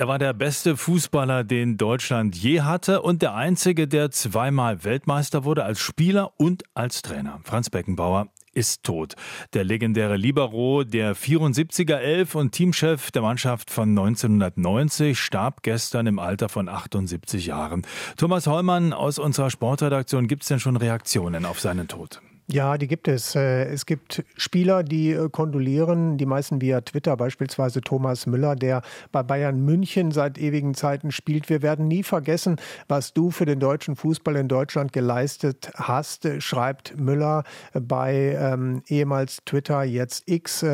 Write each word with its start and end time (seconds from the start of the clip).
Er 0.00 0.06
war 0.06 0.20
der 0.20 0.32
beste 0.32 0.76
Fußballer, 0.76 1.42
den 1.42 1.76
Deutschland 1.76 2.36
je 2.36 2.60
hatte 2.60 3.02
und 3.02 3.20
der 3.20 3.34
einzige, 3.34 3.88
der 3.88 4.12
zweimal 4.12 4.84
Weltmeister 4.84 5.42
wurde 5.42 5.64
als 5.64 5.80
Spieler 5.80 6.30
und 6.36 6.62
als 6.72 7.02
Trainer. 7.02 7.40
Franz 7.42 7.68
Beckenbauer 7.68 8.28
ist 8.52 8.84
tot. 8.84 9.16
Der 9.54 9.64
legendäre 9.64 10.16
Libero 10.16 10.84
der 10.84 11.16
74er 11.16 11.96
Elf 11.96 12.36
und 12.36 12.52
Teamchef 12.52 13.10
der 13.10 13.22
Mannschaft 13.22 13.72
von 13.72 13.88
1990 13.88 15.18
starb 15.18 15.64
gestern 15.64 16.06
im 16.06 16.20
Alter 16.20 16.48
von 16.48 16.68
78 16.68 17.46
Jahren. 17.46 17.82
Thomas 18.16 18.46
Hollmann 18.46 18.92
aus 18.92 19.18
unserer 19.18 19.50
Sportredaktion, 19.50 20.28
gibt 20.28 20.42
es 20.42 20.48
denn 20.48 20.60
schon 20.60 20.76
Reaktionen 20.76 21.44
auf 21.44 21.58
seinen 21.58 21.88
Tod? 21.88 22.22
Ja, 22.50 22.78
die 22.78 22.88
gibt 22.88 23.08
es. 23.08 23.34
Äh, 23.34 23.66
es 23.66 23.84
gibt 23.84 24.24
Spieler, 24.38 24.82
die 24.82 25.10
äh, 25.10 25.28
kondolieren, 25.28 26.16
die 26.16 26.24
meisten 26.24 26.62
via 26.62 26.80
Twitter, 26.80 27.14
beispielsweise 27.14 27.82
Thomas 27.82 28.24
Müller, 28.24 28.56
der 28.56 28.80
bei 29.12 29.22
Bayern 29.22 29.60
München 29.60 30.12
seit 30.12 30.38
ewigen 30.38 30.72
Zeiten 30.72 31.12
spielt. 31.12 31.50
Wir 31.50 31.60
werden 31.60 31.86
nie 31.88 32.02
vergessen, 32.02 32.56
was 32.88 33.12
du 33.12 33.30
für 33.30 33.44
den 33.44 33.60
deutschen 33.60 33.96
Fußball 33.96 34.34
in 34.36 34.48
Deutschland 34.48 34.94
geleistet 34.94 35.70
hast, 35.74 36.24
äh, 36.24 36.40
schreibt 36.40 36.98
Müller 36.98 37.44
bei 37.74 38.34
ähm, 38.40 38.82
ehemals 38.86 39.44
Twitter, 39.44 39.82
jetzt 39.82 40.22
X. 40.26 40.64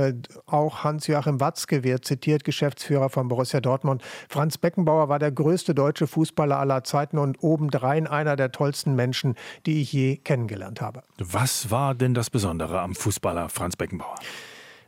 Auch 0.47 0.85
Hans-Joachim 0.85 1.41
Watzke 1.41 1.83
wird 1.83 2.05
zitiert, 2.05 2.45
Geschäftsführer 2.45 3.09
von 3.09 3.27
Borussia 3.27 3.61
Dortmund. 3.61 4.01
Franz 4.29 4.59
Beckenbauer 4.59 5.09
war 5.09 5.19
der 5.19 5.33
größte 5.33 5.75
deutsche 5.75 6.07
Fußballer 6.07 6.57
aller 6.57 6.85
Zeiten 6.85 7.19
und 7.19 7.43
obendrein 7.43 8.07
einer 8.07 8.37
der 8.37 8.53
tollsten 8.53 8.95
Menschen, 8.95 9.35
die 9.67 9.83
ich 9.83 9.93
je 9.93 10.19
kennengelernt 10.19 10.81
habe. 10.81 11.03
Was 11.19 11.64
war 11.71 11.95
denn 11.95 12.15
das 12.15 12.31
Besondere 12.31 12.81
am 12.81 12.95
Fußballer 12.95 13.49
Franz 13.49 13.77
Beckenbauer? 13.77 14.17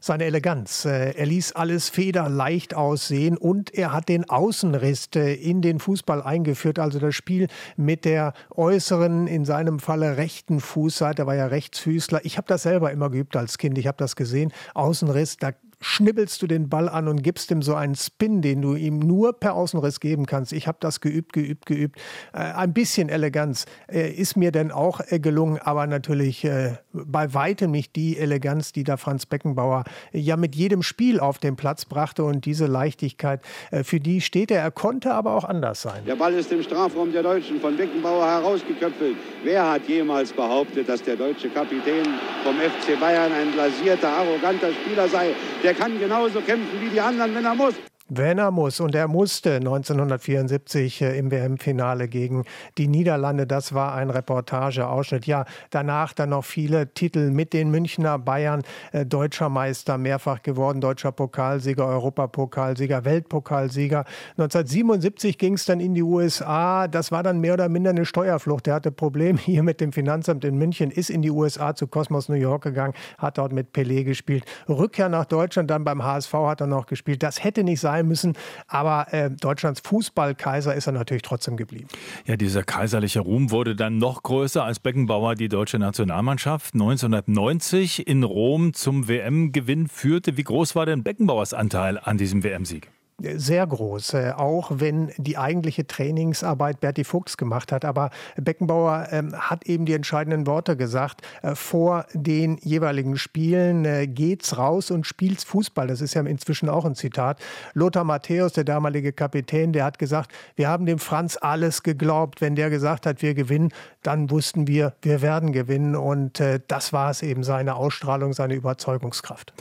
seine 0.06 0.24
Eleganz. 0.24 0.84
Äh, 0.84 1.12
er 1.12 1.26
ließ 1.26 1.52
alles 1.52 1.88
federleicht 1.88 2.74
aussehen 2.74 3.36
und 3.36 3.74
er 3.74 3.92
hat 3.92 4.08
den 4.08 4.28
Außenriss 4.28 5.08
äh, 5.16 5.34
in 5.34 5.62
den 5.62 5.80
Fußball 5.80 6.22
eingeführt, 6.22 6.78
also 6.78 6.98
das 6.98 7.14
Spiel 7.14 7.48
mit 7.76 8.04
der 8.04 8.32
äußeren, 8.54 9.26
in 9.26 9.44
seinem 9.44 9.80
Falle 9.80 10.16
rechten 10.16 10.60
Fußseite, 10.60 11.26
war 11.26 11.34
ja 11.34 11.46
Rechtsfüßler. 11.46 12.24
Ich 12.24 12.38
habe 12.38 12.46
das 12.46 12.62
selber 12.62 12.92
immer 12.92 13.10
geübt 13.10 13.36
als 13.36 13.58
Kind, 13.58 13.76
ich 13.78 13.86
habe 13.86 13.98
das 13.98 14.16
gesehen. 14.16 14.52
Außenriss, 14.74 15.36
da 15.38 15.52
schnibbelst 15.86 16.42
du 16.42 16.48
den 16.48 16.68
Ball 16.68 16.88
an 16.88 17.06
und 17.06 17.22
gibst 17.22 17.48
ihm 17.52 17.62
so 17.62 17.76
einen 17.76 17.94
Spin, 17.94 18.42
den 18.42 18.60
du 18.60 18.74
ihm 18.74 18.98
nur 18.98 19.38
per 19.38 19.54
Außenriss 19.54 20.00
geben 20.00 20.26
kannst. 20.26 20.52
Ich 20.52 20.66
habe 20.66 20.78
das 20.80 21.00
geübt, 21.00 21.32
geübt, 21.32 21.64
geübt. 21.64 22.00
Äh, 22.32 22.38
ein 22.38 22.72
bisschen 22.72 23.08
Eleganz 23.08 23.66
äh, 23.88 24.10
ist 24.10 24.36
mir 24.36 24.50
denn 24.50 24.72
auch 24.72 25.00
äh, 25.08 25.20
gelungen, 25.20 25.58
aber 25.58 25.86
natürlich 25.86 26.44
äh, 26.44 26.78
bei 26.92 27.32
weitem 27.34 27.70
nicht 27.70 27.94
die 27.94 28.18
Eleganz, 28.18 28.72
die 28.72 28.82
da 28.82 28.96
Franz 28.96 29.26
Beckenbauer 29.26 29.84
äh, 30.12 30.18
ja 30.18 30.36
mit 30.36 30.56
jedem 30.56 30.82
Spiel 30.82 31.20
auf 31.20 31.38
den 31.38 31.54
Platz 31.54 31.84
brachte 31.84 32.24
und 32.24 32.46
diese 32.46 32.66
Leichtigkeit, 32.66 33.40
äh, 33.70 33.84
für 33.84 34.00
die 34.00 34.20
steht 34.20 34.50
er. 34.50 34.62
Er 34.62 34.72
konnte 34.72 35.14
aber 35.14 35.34
auch 35.36 35.44
anders 35.44 35.82
sein. 35.82 36.04
Der 36.04 36.16
Ball 36.16 36.34
ist 36.34 36.50
im 36.50 36.64
Strafraum 36.64 37.12
der 37.12 37.22
Deutschen 37.22 37.60
von 37.60 37.76
Beckenbauer 37.76 38.26
herausgeköpfelt. 38.26 39.16
Wer 39.44 39.70
hat 39.70 39.88
jemals 39.88 40.32
behauptet, 40.32 40.88
dass 40.88 41.00
der 41.04 41.14
deutsche 41.14 41.48
Kapitän 41.48 42.06
vom 42.42 42.56
FC 42.56 42.98
Bayern 42.98 43.30
ein 43.30 43.52
blasierter, 43.52 44.08
arroganter 44.08 44.72
Spieler 44.72 45.08
sei? 45.08 45.32
Der 45.62 45.75
kann 45.78 45.98
genauso 45.98 46.40
kämpfen 46.40 46.80
wie 46.80 46.88
die 46.88 47.00
anderen, 47.00 47.34
wenn 47.34 47.44
er 47.44 47.54
muss. 47.54 47.74
Wenn 48.08 48.38
er 48.38 48.52
muss, 48.52 48.78
und 48.78 48.94
er 48.94 49.08
musste 49.08 49.56
1974 49.56 51.02
äh, 51.02 51.18
im 51.18 51.32
WM-Finale 51.32 52.06
gegen 52.06 52.44
die 52.78 52.86
Niederlande, 52.86 53.48
das 53.48 53.74
war 53.74 53.96
ein 53.96 54.10
Reportageausschnitt. 54.10 55.26
Ja, 55.26 55.44
danach 55.70 56.12
dann 56.12 56.28
noch 56.28 56.44
viele 56.44 56.94
Titel 56.94 57.32
mit 57.32 57.52
den 57.52 57.72
Münchner 57.72 58.16
Bayern, 58.20 58.62
äh, 58.92 59.04
deutscher 59.04 59.48
Meister, 59.48 59.98
mehrfach 59.98 60.42
geworden, 60.44 60.80
deutscher 60.80 61.10
Pokalsieger, 61.10 61.84
Europapokalsieger, 61.84 63.04
Weltpokalsieger. 63.04 64.04
1977 64.38 65.36
ging 65.36 65.54
es 65.54 65.64
dann 65.64 65.80
in 65.80 65.94
die 65.94 66.04
USA, 66.04 66.86
das 66.86 67.10
war 67.10 67.24
dann 67.24 67.40
mehr 67.40 67.54
oder 67.54 67.68
minder 67.68 67.90
eine 67.90 68.04
Steuerflucht. 68.04 68.68
Er 68.68 68.74
hatte 68.74 68.92
Probleme 68.92 69.36
hier 69.40 69.64
mit 69.64 69.80
dem 69.80 69.90
Finanzamt 69.90 70.44
in 70.44 70.56
München, 70.56 70.92
ist 70.92 71.10
in 71.10 71.22
die 71.22 71.32
USA 71.32 71.74
zu 71.74 71.88
Cosmos 71.88 72.28
New 72.28 72.36
York 72.36 72.62
gegangen, 72.62 72.94
hat 73.18 73.38
dort 73.38 73.52
mit 73.52 73.74
Pelé 73.74 74.04
gespielt. 74.04 74.44
Rückkehr 74.68 75.08
nach 75.08 75.24
Deutschland, 75.24 75.72
dann 75.72 75.82
beim 75.82 76.04
HSV 76.04 76.32
hat 76.34 76.60
er 76.60 76.68
noch 76.68 76.86
gespielt. 76.86 77.24
Das 77.24 77.42
hätte 77.42 77.64
nicht 77.64 77.80
sein 77.80 77.95
sein 77.96 78.06
müssen. 78.08 78.34
Aber 78.66 79.12
äh, 79.12 79.30
Deutschlands 79.30 79.80
Fußballkaiser 79.80 80.74
ist 80.74 80.86
er 80.86 80.92
natürlich 80.92 81.22
trotzdem 81.22 81.56
geblieben. 81.56 81.88
Ja, 82.26 82.36
dieser 82.36 82.62
kaiserliche 82.62 83.20
Ruhm 83.20 83.50
wurde 83.50 83.76
dann 83.76 83.98
noch 83.98 84.22
größer, 84.22 84.64
als 84.64 84.78
Beckenbauer 84.78 85.34
die 85.34 85.48
deutsche 85.48 85.78
Nationalmannschaft 85.78 86.74
1990 86.74 88.06
in 88.06 88.22
Rom 88.22 88.74
zum 88.74 89.08
WM-Gewinn 89.08 89.88
führte. 89.88 90.36
Wie 90.36 90.44
groß 90.44 90.74
war 90.74 90.86
denn 90.86 91.02
Beckenbauers 91.02 91.54
Anteil 91.54 91.98
an 91.98 92.18
diesem 92.18 92.42
WM-Sieg? 92.44 92.90
Sehr 93.22 93.66
groß, 93.66 94.14
äh, 94.14 94.32
auch 94.36 94.70
wenn 94.74 95.10
die 95.16 95.38
eigentliche 95.38 95.86
Trainingsarbeit 95.86 96.80
Berti 96.80 97.02
Fuchs 97.02 97.36
gemacht 97.36 97.72
hat. 97.72 97.84
Aber 97.84 98.10
Beckenbauer 98.36 99.08
ähm, 99.10 99.34
hat 99.34 99.66
eben 99.66 99.86
die 99.86 99.94
entscheidenden 99.94 100.46
Worte 100.46 100.76
gesagt. 100.76 101.22
Äh, 101.42 101.54
vor 101.54 102.04
den 102.12 102.58
jeweiligen 102.58 103.16
Spielen 103.16 103.86
äh, 103.86 104.06
geht's 104.06 104.58
raus 104.58 104.90
und 104.90 105.06
spielt's 105.06 105.44
Fußball. 105.44 105.86
Das 105.86 106.02
ist 106.02 106.12
ja 106.12 106.22
inzwischen 106.22 106.68
auch 106.68 106.84
ein 106.84 106.94
Zitat. 106.94 107.40
Lothar 107.72 108.04
Matthäus, 108.04 108.52
der 108.52 108.64
damalige 108.64 109.12
Kapitän, 109.12 109.72
der 109.72 109.84
hat 109.84 109.98
gesagt, 109.98 110.30
wir 110.54 110.68
haben 110.68 110.84
dem 110.84 110.98
Franz 110.98 111.38
alles 111.40 111.82
geglaubt. 111.82 112.42
Wenn 112.42 112.54
der 112.54 112.68
gesagt 112.68 113.06
hat, 113.06 113.22
wir 113.22 113.32
gewinnen, 113.32 113.72
dann 114.02 114.30
wussten 114.30 114.66
wir, 114.66 114.94
wir 115.00 115.22
werden 115.22 115.52
gewinnen. 115.52 115.96
Und 115.96 116.42
das 116.68 116.92
war 116.92 117.10
es 117.10 117.22
eben, 117.22 117.42
seine 117.42 117.74
Ausstrahlung, 117.74 118.32
seine 118.32 118.54
Überzeugungskraft. 118.54 119.52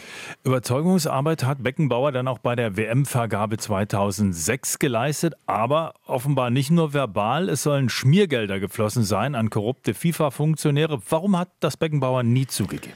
Überzeugungsarbeit 0.43 1.43
hat 1.43 1.63
Beckenbauer 1.63 2.11
dann 2.11 2.27
auch 2.27 2.39
bei 2.39 2.55
der 2.55 2.77
WM-Vergabe 2.77 3.44
Ausgabe 3.45 3.57
2006 3.57 4.79
geleistet, 4.79 5.35
aber 5.45 5.93
offenbar 6.07 6.49
nicht 6.49 6.71
nur 6.71 6.93
verbal. 6.93 7.47
Es 7.47 7.61
sollen 7.61 7.89
Schmiergelder 7.89 8.59
geflossen 8.59 9.03
sein 9.03 9.35
an 9.35 9.51
korrupte 9.51 9.93
FIFA-Funktionäre. 9.93 10.99
Warum 11.11 11.37
hat 11.37 11.49
das 11.59 11.77
Beckenbauer 11.77 12.23
nie 12.23 12.47
zugegeben? 12.47 12.95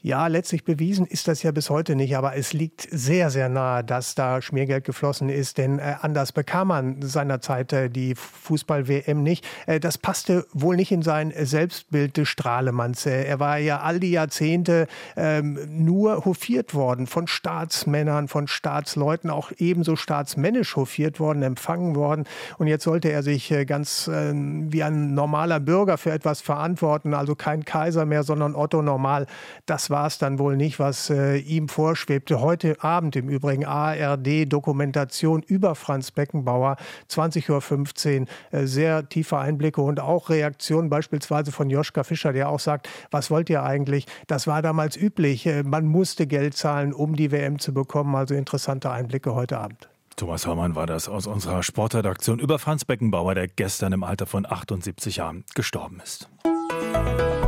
Ja, 0.00 0.28
letztlich 0.28 0.62
bewiesen 0.62 1.06
ist 1.06 1.26
das 1.26 1.42
ja 1.42 1.50
bis 1.50 1.70
heute 1.70 1.96
nicht, 1.96 2.16
aber 2.16 2.36
es 2.36 2.52
liegt 2.52 2.86
sehr, 2.88 3.30
sehr 3.30 3.48
nahe, 3.48 3.82
dass 3.82 4.14
da 4.14 4.40
Schmiergeld 4.40 4.84
geflossen 4.84 5.28
ist, 5.28 5.58
denn 5.58 5.80
äh, 5.80 5.96
anders 6.02 6.30
bekam 6.30 6.68
man 6.68 7.02
seinerzeit 7.02 7.72
äh, 7.72 7.90
die 7.90 8.14
Fußball-WM 8.14 9.24
nicht. 9.24 9.44
Äh, 9.66 9.80
das 9.80 9.98
passte 9.98 10.46
wohl 10.52 10.76
nicht 10.76 10.92
in 10.92 11.02
sein 11.02 11.34
Selbstbild 11.36 12.16
des 12.16 12.28
Strahlemanns. 12.28 13.06
Er 13.06 13.40
war 13.40 13.58
ja 13.58 13.80
all 13.80 13.98
die 13.98 14.12
Jahrzehnte 14.12 14.86
ähm, 15.16 15.58
nur 15.68 16.24
hofiert 16.24 16.74
worden 16.74 17.08
von 17.08 17.26
Staatsmännern, 17.26 18.28
von 18.28 18.46
Staatsleuten, 18.46 19.30
auch 19.30 19.50
ebenso 19.58 19.96
staatsmännisch 19.96 20.76
hofiert 20.76 21.18
worden, 21.18 21.42
empfangen 21.42 21.96
worden. 21.96 22.24
Und 22.58 22.68
jetzt 22.68 22.84
sollte 22.84 23.10
er 23.10 23.24
sich 23.24 23.52
ganz 23.66 24.08
ähm, 24.12 24.72
wie 24.72 24.84
ein 24.84 25.14
normaler 25.14 25.58
Bürger 25.58 25.98
für 25.98 26.12
etwas 26.12 26.40
verantworten, 26.40 27.14
also 27.14 27.34
kein 27.34 27.64
Kaiser 27.64 28.06
mehr, 28.06 28.22
sondern 28.22 28.54
Otto 28.54 28.80
Normal. 28.80 29.26
Das 29.66 29.87
war 29.90 30.06
es 30.06 30.18
dann 30.18 30.38
wohl 30.38 30.56
nicht, 30.56 30.78
was 30.78 31.10
äh, 31.10 31.36
ihm 31.36 31.68
vorschwebte. 31.68 32.40
Heute 32.40 32.82
Abend 32.82 33.16
im 33.16 33.28
Übrigen 33.28 33.64
ARD-Dokumentation 33.64 35.42
über 35.42 35.74
Franz 35.74 36.10
Beckenbauer, 36.10 36.76
20.15 37.10 38.20
Uhr. 38.20 38.26
Äh, 38.50 38.66
sehr 38.66 39.08
tiefe 39.08 39.38
Einblicke 39.38 39.80
und 39.80 40.00
auch 40.00 40.30
Reaktionen 40.30 40.90
beispielsweise 40.90 41.52
von 41.52 41.70
Joschka 41.70 42.04
Fischer, 42.04 42.32
der 42.32 42.48
auch 42.48 42.60
sagt, 42.60 42.88
was 43.10 43.30
wollt 43.30 43.50
ihr 43.50 43.62
eigentlich? 43.62 44.06
Das 44.26 44.46
war 44.46 44.62
damals 44.62 44.96
üblich. 44.96 45.46
Äh, 45.46 45.62
man 45.62 45.86
musste 45.86 46.26
Geld 46.26 46.56
zahlen, 46.56 46.92
um 46.92 47.16
die 47.16 47.30
WM 47.30 47.58
zu 47.58 47.72
bekommen. 47.72 48.14
Also 48.14 48.34
interessante 48.34 48.90
Einblicke 48.90 49.34
heute 49.34 49.58
Abend. 49.58 49.88
Thomas 50.16 50.46
Hörmann 50.46 50.74
war 50.74 50.86
das 50.86 51.08
aus 51.08 51.28
unserer 51.28 51.62
Sportredaktion 51.62 52.40
über 52.40 52.58
Franz 52.58 52.84
Beckenbauer, 52.84 53.36
der 53.36 53.46
gestern 53.46 53.92
im 53.92 54.02
Alter 54.02 54.26
von 54.26 54.44
78 54.44 55.16
Jahren 55.16 55.44
gestorben 55.54 56.00
ist. 56.02 56.28